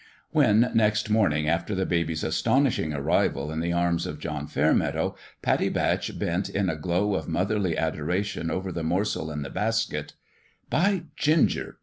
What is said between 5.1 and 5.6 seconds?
170 A FATHER for The BABY